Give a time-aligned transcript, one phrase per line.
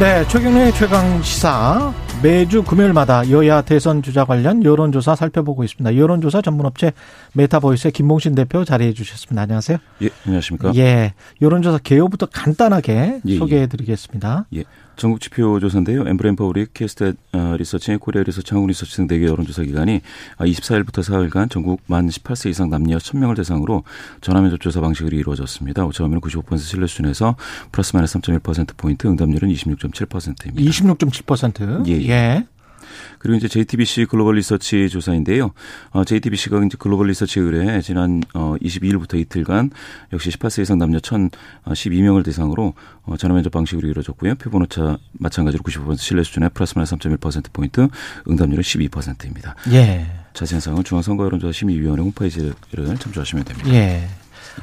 [0.00, 5.96] 네, 최경영의 최강 시사 매주 금요일마다 여야 대선 주자 관련 여론조사 살펴보고 있습니다.
[5.96, 6.92] 여론조사 전문업체
[7.34, 9.42] 메타보이스의 김봉신 대표 자리해 주셨습니다.
[9.42, 9.78] 안녕하세요.
[10.02, 10.72] 예, 안녕하십니까?
[10.74, 13.38] 예, 여론조사 개요부터 간단하게 예, 예.
[13.38, 14.46] 소개해 드리겠습니다.
[14.56, 14.64] 예.
[14.96, 16.06] 전국 지표 조사인데요.
[16.06, 20.00] 엠브레인 퍼블릭, 케이스탯 어, 리서치, 코리아 리서치, 한국 리서치 등 4개 여론조사 기관이
[20.38, 23.84] 24일부터 4일간 전국 만 18세 이상 남녀 1000명을 대상으로
[24.20, 25.84] 전화면접 조사 방식으로 이루어졌습니다.
[25.84, 27.36] 오차범위는 95% 신뢰 수준에서
[27.72, 30.70] 플러스 마이너스 3.1%포인트, 응답률은 26.7%입니다.
[30.70, 31.86] 26.7%.
[31.88, 32.46] 예, 예.
[32.94, 33.16] 예.
[33.18, 35.52] 그리고 이제 JTBC 글로벌 리서치 조사인데요.
[35.90, 39.70] 어, JTBC가 이제 글로벌 리서치 의뢰 지난 어, 22일부터 이틀간
[40.12, 44.36] 역시 18세 이상 남녀 1,012명을 대상으로 어, 전화 면접 방식으로 이루어졌고요.
[44.36, 47.88] 표본오차 마찬가지로 95% 신뢰 수준의 플러스 마이너스 3.1% 포인트,
[48.28, 49.54] 응답률은 12%입니다.
[49.72, 50.06] 예.
[50.32, 52.54] 자세한 사항은 중앙선거 여론조사 심의위원회 홈페이지를
[52.98, 53.70] 참조하시면 됩니다.
[53.72, 54.08] 예.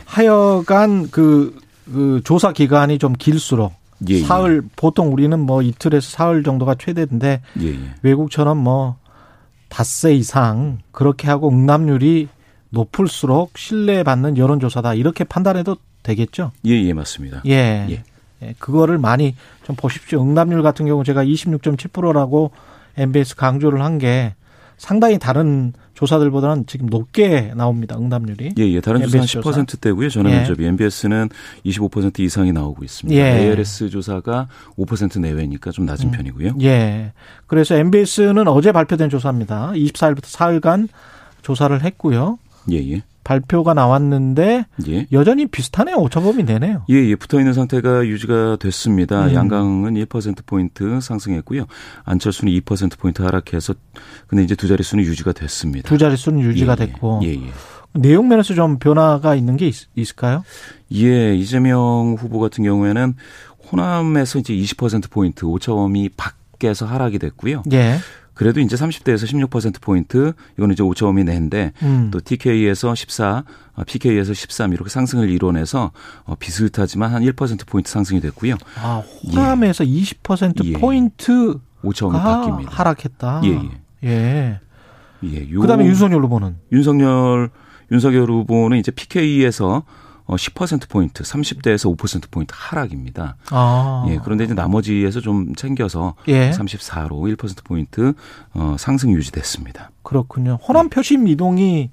[0.05, 4.21] 하여간 그, 그 조사 기간이 좀 길수록 예, 예.
[4.23, 7.79] 사흘 보통 우리는 뭐 이틀에서 사흘 정도가 최대인데 예, 예.
[8.01, 8.95] 외국처럼 뭐
[9.69, 12.27] 닷새 이상 그렇게 하고 응답률이
[12.69, 16.51] 높을수록 신뢰받는 여론조사다 이렇게 판단해도 되겠죠?
[16.65, 17.41] 예, 예, 맞습니다.
[17.45, 17.85] 예.
[17.89, 18.03] 예.
[18.43, 20.21] 예, 그거를 많이 좀 보십시오.
[20.23, 22.51] 응답률 같은 경우 제가 26.7%라고
[22.97, 24.33] MBS 강조를 한 게
[24.81, 27.95] 상당히 다른 조사들보다는 지금 높게 나옵니다.
[27.99, 28.55] 응답률이.
[28.57, 28.81] 예, 예.
[28.81, 29.61] 다른 조사는 MBS 조사.
[29.61, 30.09] 10%대고요.
[30.09, 30.37] 전화 예.
[30.37, 31.29] 면접이 MBS는
[31.63, 33.15] 25% 이상이 나오고 있습니다.
[33.15, 33.41] 예.
[33.41, 34.47] ALS 조사가
[34.79, 36.11] 5% 내외니까 좀 낮은 음.
[36.11, 36.55] 편이고요.
[36.63, 37.13] 예.
[37.45, 39.71] 그래서 MBS는 어제 발표된 조사입니다.
[39.73, 40.87] 24일부터 4일간
[41.43, 42.39] 조사를 했고요.
[42.71, 43.03] 예, 예.
[43.23, 45.07] 발표가 나왔는데 예.
[45.11, 45.97] 여전히 비슷하네요.
[45.97, 46.85] 오차범위 되네요.
[46.89, 47.15] 예, 예.
[47.15, 49.27] 붙어 있는 상태가 유지가 됐습니다.
[49.27, 49.33] 음.
[49.33, 51.65] 양강은 1%포인트 상승했고요.
[52.03, 53.73] 안철수는 2%포인트 하락해서
[54.27, 55.87] 근데 이제 두 자릿수는 유지가 됐습니다.
[55.87, 56.85] 두 자릿수는 유지가 예, 예.
[56.87, 57.51] 됐고 예, 예.
[57.93, 60.43] 내용 면에서 좀 변화가 있는 게 있, 있을까요?
[60.93, 63.15] 예, 이재명 후보 같은 경우에는
[63.71, 67.63] 호남에서 이제 20%포인트 오차범위 밖에서 하락이 됐고요.
[67.73, 67.97] 예.
[68.33, 72.09] 그래도 이제 30대에서 16%포인트, 이거는 이제 오차범위 내인데, 음.
[72.11, 73.43] 또 TK에서 14,
[73.75, 75.91] 아, PK에서 13 이렇게 상승을 이뤄내서
[76.23, 78.55] 어, 비슷하지만 한 1%포인트 상승이 됐고요.
[78.81, 79.03] 아,
[79.33, 80.73] 호남에서 20% 예.
[80.73, 82.69] 포인트 오차범위 가 바뀝니다.
[82.69, 83.41] 하락했다.
[83.45, 83.49] 예,
[84.03, 84.09] 예.
[84.09, 84.59] 예.
[85.23, 87.51] 예, 요 그다음에 윤석열 후보는 윤석열
[87.91, 89.83] 윤석열 후보는 이제 PK에서
[90.31, 93.35] 어 10%포인트, 30대에서 5%포인트 하락입니다.
[93.49, 94.05] 아.
[94.07, 96.51] 예, 그런데 이제 나머지에서 좀 챙겨서 예.
[96.51, 98.13] 34로 1%포인트
[98.53, 99.91] 어 상승 유지됐습니다.
[100.03, 100.57] 그렇군요.
[100.65, 101.89] 호남 표심 이동이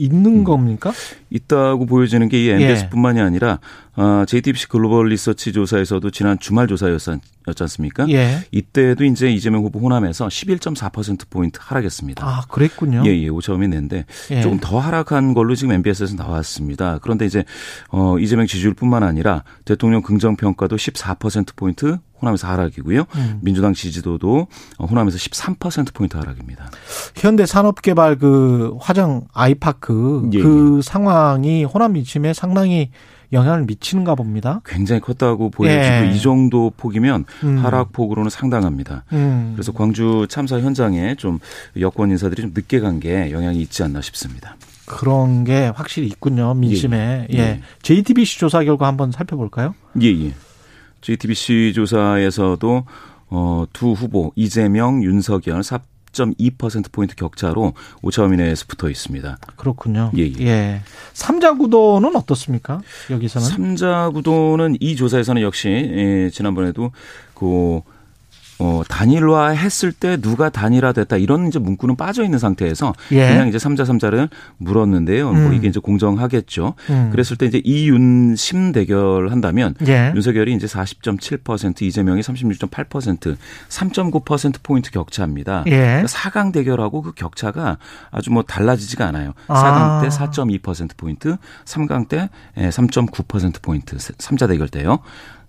[0.00, 0.92] 있는 겁니까?
[1.28, 2.54] 있다고 보여지는 게이 예.
[2.54, 3.60] MBS뿐만이 아니라
[3.96, 7.20] 어, JTBC 글로벌 리서치 조사에서도 지난 주말 조사였지
[7.60, 8.08] 않습니까?
[8.08, 8.38] 예.
[8.50, 12.26] 이때도 이제 이재명 후보 호남에서 11.4% 포인트 하락했습니다.
[12.26, 13.02] 아, 그랬군요.
[13.04, 14.40] 예, 예, 오차범위 낸데 예.
[14.40, 16.98] 조금 더 하락한 걸로 지금 MBS에서 나왔습니다.
[17.02, 17.44] 그런데 이제
[17.90, 23.04] 어 이재명 지지율뿐만 아니라 대통령 긍정 평가도 14% 포인트 호남에서 하락이고요.
[23.16, 23.38] 음.
[23.42, 24.46] 민주당 지지도도
[24.78, 26.70] 어, 호남에서 13% 포인트 하락입니다.
[27.16, 32.90] 현대 산업개발 그 화정 아이파크 예, 그 상황이 호남 미침에 상당히
[33.32, 34.60] 영향을 미치는가 봅니다.
[34.64, 36.12] 굉장히 컸다고 보여지고 예.
[36.12, 37.58] 이 정도 폭이면 음.
[37.58, 39.04] 하락폭으로는 상당합니다.
[39.12, 39.52] 음.
[39.54, 41.38] 그래서 광주 참사 현장에 좀
[41.78, 44.56] 여권 인사들이 좀 늦게 간 게 영향이 있지 않나 싶습니다.
[44.84, 46.52] 그런 게 확실히 있군요.
[46.54, 47.28] 민심에.
[47.32, 47.38] 예.
[47.38, 47.60] 예.
[47.82, 49.74] JTBC 조사 결과 한번 살펴볼까요?
[50.02, 50.32] 예, 예.
[51.00, 52.84] JTBC 조사에서도
[53.30, 59.38] 어, 두 후보 이재명, 윤석열 4.2% 포인트 격차로 오차범위 내에서 붙어 있습니다.
[59.56, 60.10] 그렇군요.
[60.16, 60.82] 예, 예.
[61.12, 62.80] 삼자 구도는 어떻습니까?
[63.10, 63.46] 여기서는?
[63.48, 66.90] 삼자 구도는 이 조사에서는 역시 예, 지난번에도
[67.34, 67.80] 그
[68.60, 73.28] 어, 단일화 했을 때 누가 단일화 됐다 이런 이제 문구는 빠져 있는 상태에서 예.
[73.28, 74.28] 그냥 이제 삼자 삼자를
[74.58, 75.30] 물었는데요.
[75.30, 75.44] 음.
[75.44, 76.74] 뭐 이게 이제 공정하겠죠.
[76.90, 77.08] 음.
[77.10, 80.12] 그랬을 때 이제 이윤심 대결 한다면 예.
[80.14, 83.36] 윤석열이 이제 40.7%, 이재명이 36.8%,
[83.68, 85.64] 3.9% 포인트 격차입니다.
[85.68, 86.04] 예.
[86.06, 87.78] 4강 대결하고 그 격차가
[88.10, 89.32] 아주 뭐 달라지지가 않아요.
[89.48, 90.02] 아.
[90.02, 94.98] 4강 때4.2% 포인트, 3강 때 3.9% 포인트, 3자 대결 때요.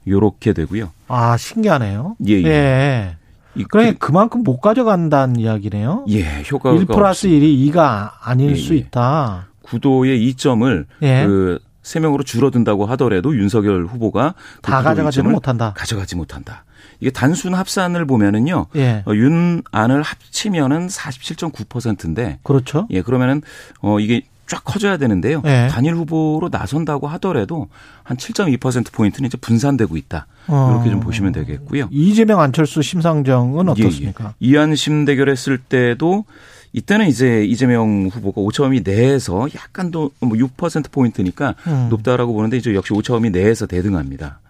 [0.07, 0.89] 요렇게 되고요.
[1.07, 2.15] 아, 신기하네요.
[2.27, 2.45] 예, 예.
[2.47, 3.17] 예.
[3.55, 6.05] 이 그래 그- 그만큼 못 가져간다는 이야기네요.
[6.09, 8.77] 예, 효과가 1 플러스 1이 2가 아닐 예, 수 예.
[8.77, 9.47] 있다.
[9.63, 11.25] 구도의 이점을 예.
[11.25, 15.73] 그 3명으로 줄어든다고 하더라도 윤석열 후보가 그다 이점을 못한다.
[15.75, 16.63] 가져가지 못한다.
[16.99, 18.67] 이게 단순 합산을 보면은요.
[18.75, 19.03] 예.
[19.07, 22.87] 어, 윤안을 합치면은 47.9%인데 그렇죠.
[22.91, 23.41] 예, 그러면은
[23.81, 24.21] 어 이게
[24.51, 25.41] 쫙 커져야 되는데요.
[25.45, 25.69] 예.
[25.71, 27.69] 단일 후보로 나선다고 하더라도
[28.03, 30.27] 한 7.2% 포인트는 이제 분산되고 있다.
[30.47, 30.71] 어.
[30.73, 31.87] 이렇게 좀 보시면 되겠고요.
[31.89, 34.25] 이재명 안철수 심상정은 예, 어떻습니까?
[34.25, 34.33] 예.
[34.41, 36.25] 이한심 대결했을 때도
[36.73, 41.87] 이때는 이제 이재명 후보가 오차범위 내에서 약간 더뭐6% 포인트니까 음.
[41.89, 44.41] 높다라고 보는데 이제 역시 오차범위 내에서 대등합니다.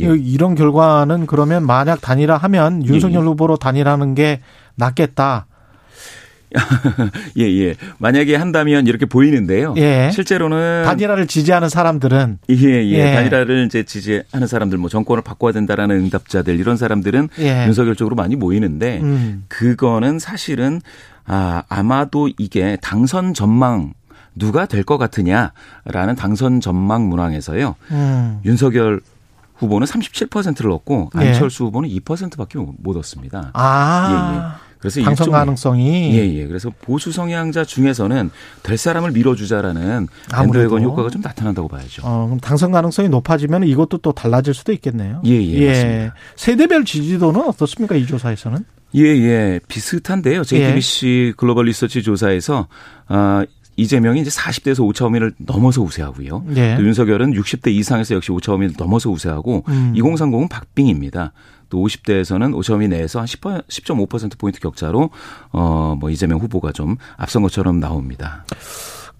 [0.00, 0.06] 예.
[0.16, 3.26] 이런 결과는 그러면 만약 단일화 하면 윤석열 예.
[3.26, 4.40] 후보로 단일하는 게
[4.76, 5.44] 낫겠다.
[7.38, 7.74] 예, 예.
[7.98, 9.74] 만약에 한다면 이렇게 보이는데요.
[9.76, 10.10] 예.
[10.12, 13.14] 실제로는 단일화를 지지하는 사람들은 예, 예, 예.
[13.14, 17.66] 단일화를 이제 지지하는 사람들 뭐 정권을 바꿔야 된다라는 응답자들 이런 사람들은 예.
[17.66, 19.44] 윤석열 쪽으로 많이 모이는데 음.
[19.48, 20.80] 그거는 사실은
[21.24, 23.92] 아, 아마도 이게 당선 전망
[24.34, 27.74] 누가 될 것 같으냐라는 당선 전망 문항에서요.
[27.90, 28.40] 음.
[28.44, 29.00] 윤석열
[29.56, 31.28] 후보는 37%를 얻고 예.
[31.28, 33.50] 안철수 후보는 2%밖에 못 얻습니다.
[33.52, 34.08] 아.
[34.10, 34.42] 예, 예.
[34.82, 36.46] 그래서 당선 가능성이 예, 예.
[36.48, 38.30] 그래서 보수 성향자 중에서는
[38.64, 42.02] 될 사람을 밀어주자라는 밴드웨건 효과가 좀 나타난다고 봐야죠.
[42.04, 45.22] 어, 그럼 당선 가능성이 높아지면 이것도 또 달라질 수도 있겠네요.
[45.24, 45.62] 예, 예.
[45.62, 46.10] 예.
[46.34, 47.94] 세대별 지지도는 어떻습니까?
[47.94, 48.58] 이 조사에서는?
[48.96, 49.60] 예, 예.
[49.68, 50.42] 비슷한데요.
[50.42, 51.32] JTBC 예.
[51.36, 52.66] 글로벌 리서치 조사에서
[53.06, 53.46] 아
[53.76, 56.44] 이재명이 이제 40대에서 5차 범위를 넘어서 우세하고요.
[56.56, 56.74] 예.
[56.76, 59.94] 또 윤석열은 60대 이상에서 역시 5차 범위를 넘어서 우세하고 음.
[59.96, 61.32] 2030은 박빙입니다.
[61.72, 65.08] 또 50대에서는 5차 범위 내에서 한 10, 10.5% 포인트 격차로
[65.52, 68.44] 어뭐 이재명 후보가 좀 앞선 것처럼 나옵니다.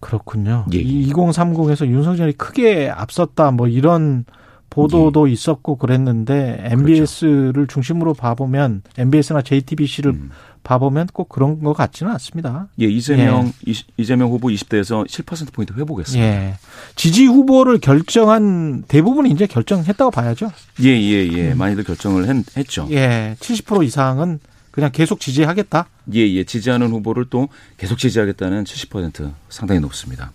[0.01, 0.67] 그렇군요.
[0.75, 0.83] 예.
[0.83, 4.27] 2030에서 윤석열이 크게 앞섰다 뭐 이런
[4.69, 5.33] 보도도 예.
[5.33, 7.73] 있었고 그랬는데 MBS를 그렇죠.
[7.73, 10.31] 중심으로 봐보면 MBS나 JTBC를 음.
[10.63, 12.69] 봐보면 꼭 그런 것 같지는 않습니다.
[12.81, 13.73] 예, 이재명 예.
[13.97, 16.27] 이재명 후보 20대에서 7% 포인트 회복했습니다.
[16.27, 16.57] 예.
[16.95, 20.53] 지지 후보를 결정한 대부분 이제 결정했다고 봐야죠.
[20.83, 21.53] 예, 예, 예.
[21.53, 21.59] 음.
[21.59, 22.87] 많이들 결정을 했, 했죠.
[22.91, 24.39] 예, 70% 이상은
[24.71, 25.87] 그냥 계속 지지하겠다.
[26.15, 26.45] 예, 예.
[26.45, 30.33] 지지하는 후보를 또 계속 지지하겠다는 70% 상당히 높습니다.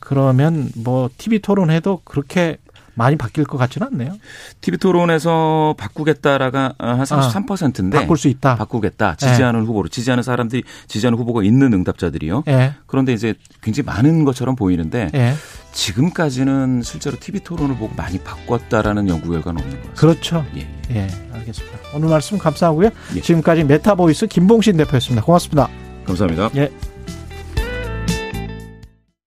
[0.00, 2.56] 그러면 뭐 TV 토론해도 그렇게
[2.98, 4.18] 많이 바뀔 것 같지는 않네요.
[4.60, 8.56] TV 토론에서 바꾸겠다라가 한 33%인데 아, 바꿀 수 있다.
[8.56, 9.14] 바꾸겠다.
[9.14, 9.66] 지지하는 네.
[9.66, 12.42] 후보로 지지하는 사람들이 지지하는 후보가 있는 응답자들이요.
[12.46, 12.74] 네.
[12.86, 15.34] 그런데 이제 굉장히 많은 것처럼 보이는데 네.
[15.72, 20.00] 지금까지는 실제로 TV 토론을 보고 많이 바꿨다라는 연구 결과는 없는 것 같습니다.
[20.00, 20.44] 그렇죠.
[20.56, 20.68] 예.
[20.90, 21.78] 예, 알겠습니다.
[21.94, 22.90] 오늘 말씀 감사하고요.
[23.14, 23.20] 예.
[23.20, 25.24] 지금까지 메타보이스 김봉신 대표였습니다.
[25.24, 25.68] 고맙습니다.
[26.04, 26.50] 감사합니다.
[26.56, 26.70] 예.